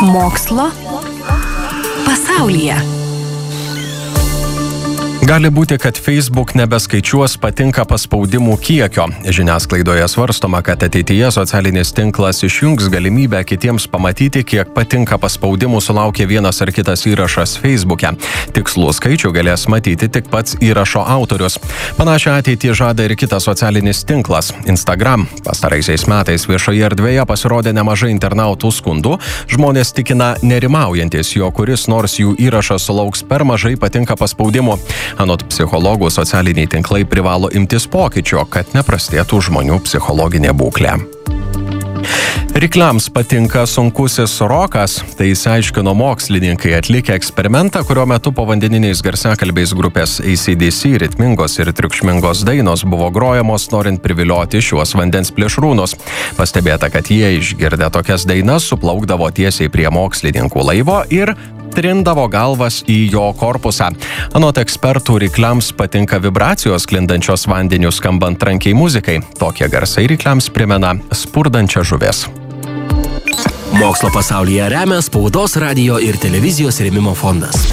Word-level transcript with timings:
Mokslo 0.00 0.70
pasaulyje. 2.04 2.99
Gali 5.30 5.46
būti, 5.46 5.76
kad 5.78 5.94
Facebook 5.94 6.56
nebeskaičiuos 6.58 7.36
patinka 7.38 7.84
paspaudimų 7.86 8.56
kiekio. 8.66 9.04
Žiniasklaidoje 9.30 10.08
svarstoma, 10.10 10.58
kad 10.66 10.82
ateityje 10.82 11.28
socialinis 11.36 11.92
tinklas 11.94 12.40
išjungs 12.42 12.88
galimybę 12.90 13.44
kitiems 13.46 13.86
pamatyti, 13.92 14.42
kiek 14.42 14.72
patinka 14.74 15.20
paspaudimų 15.22 15.78
sulaukė 15.86 16.26
vienas 16.26 16.58
ar 16.64 16.72
kitas 16.74 17.06
įrašas 17.06 17.52
Facebook'e. 17.62 18.10
Tikslų 18.56 18.88
skaičių 18.98 19.30
galės 19.36 19.68
matyti 19.70 20.08
tik 20.10 20.26
pats 20.32 20.56
įrašo 20.58 21.04
autorius. 21.14 21.60
Panašią 21.94 22.34
ateitį 22.40 22.74
žada 22.82 23.06
ir 23.06 23.14
kitas 23.14 23.46
socialinis 23.46 24.02
tinklas- 24.02 24.50
Instagram. 24.74 25.28
Pastaraisiais 25.46 26.08
metais 26.10 26.48
viešoje 26.50 26.82
erdvėje 26.90 27.22
pasirodė 27.30 27.70
nemažai 27.70 28.10
internautų 28.16 28.72
skundų. 28.74 29.14
Žmonės 29.46 29.94
tikina 29.94 30.34
nerimaujantis, 30.42 31.36
jo 31.38 31.52
kuris 31.54 31.86
nors 31.86 32.18
jų 32.18 32.34
įrašas 32.34 32.82
sulauks 32.82 33.22
per 33.22 33.44
mažai 33.44 33.76
patinka 33.76 34.16
paspaudimų. 34.18 34.80
Anot 35.20 35.42
psichologų 35.50 36.08
socialiniai 36.08 36.68
tinklai 36.70 37.02
privalo 37.04 37.50
imtis 37.52 37.84
pokyčio, 37.90 38.46
kad 38.48 38.72
neprastėtų 38.72 39.42
žmonių 39.50 39.82
psichologinė 39.84 40.54
būklė. 40.56 40.96
Rykliams 42.60 43.10
patinka 43.12 43.66
sunkusis 43.68 44.32
rokas, 44.48 44.96
tai 45.18 45.30
įsiaiškino 45.34 45.92
mokslininkai 45.96 46.72
atlikę 46.78 47.14
eksperimentą, 47.14 47.84
kurio 47.86 48.06
metu 48.10 48.32
povandeniniais 48.34 49.04
garsiakalbiais 49.04 49.74
grupės 49.76 50.16
ACDC 50.24 50.96
ritmingos 51.04 51.60
ir 51.60 51.70
triukšmingos 51.76 52.42
dainos 52.48 52.82
buvo 52.88 53.12
grojamos 53.14 53.68
norint 53.70 54.02
privilioti 54.02 54.64
šiuos 54.64 54.96
vandens 54.98 55.30
plėšrūnus. 55.36 55.94
Pastebėta, 56.40 56.90
kad 56.90 57.12
jie 57.12 57.36
išgirdę 57.38 57.92
tokias 57.94 58.26
dainas 58.28 58.66
suplaukdavo 58.72 59.30
tiesiai 59.36 59.70
prie 59.70 59.88
mokslininkų 59.92 60.66
laivo 60.72 61.04
ir 61.12 61.36
trindavo 61.74 62.26
galvas 62.30 62.80
į 62.90 62.98
jo 63.14 63.26
korpusą. 63.38 63.90
Anot 64.36 64.60
ekspertų, 64.62 65.20
rykliams 65.24 65.72
patinka 65.76 66.20
vibracijos 66.22 66.86
klindančios 66.90 67.46
vandeniu 67.50 67.92
skambant 67.94 68.40
trankiai 68.40 68.76
muzikai. 68.76 69.20
Tokie 69.38 69.68
garsai 69.72 70.08
rykliams 70.10 70.50
primena 70.54 70.96
spurdančią 71.14 71.84
žuvis. 71.86 72.26
Mokslo 73.78 74.10
pasaulyje 74.12 74.68
remia 74.68 74.98
spaudos, 75.02 75.54
radio 75.62 76.00
ir 76.02 76.18
televizijos 76.20 76.80
rėmimo 76.82 77.14
fondas. 77.16 77.68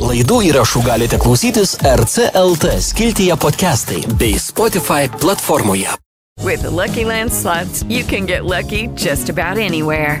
Laidų 0.00 0.38
įrašų 0.48 0.80
galite 0.84 1.18
klausytis 1.20 1.74
RCLT 1.84 2.78
skiltyje 2.80 3.36
podcastai 3.36 4.00
bei 4.16 4.40
Spotify 4.40 5.10
platformoje. 5.20 5.92
With 6.40 6.62
the 6.62 6.70
Lucky 6.70 7.04
Land 7.04 7.32
slots, 7.32 7.84
you 7.84 8.02
can 8.02 8.24
get 8.24 8.46
lucky 8.46 8.88
just 8.96 9.28
about 9.28 9.58
anywhere. 9.58 10.20